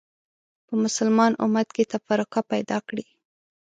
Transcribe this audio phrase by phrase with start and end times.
[0.67, 3.05] په مسلمان امت کې تفرقه پیدا کړې